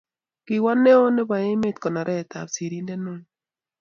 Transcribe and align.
Kiwo 0.45 0.71
neo 0.83 1.05
nebo 1.15 1.35
emet 1.51 1.77
koneret 1.79 2.29
ab 2.39 2.47
sirindet 2.55 2.99
neo 3.03 3.17